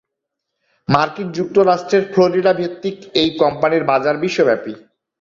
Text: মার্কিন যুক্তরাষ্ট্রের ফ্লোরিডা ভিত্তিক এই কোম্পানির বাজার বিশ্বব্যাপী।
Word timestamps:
মার্কিন 0.89 1.27
যুক্তরাষ্ট্রের 1.31 2.03
ফ্লোরিডা 2.13 2.53
ভিত্তিক 2.53 2.95
এই 3.13 3.29
কোম্পানির 3.41 3.83
বাজার 3.83 4.15
বিশ্বব্যাপী। 4.17 4.73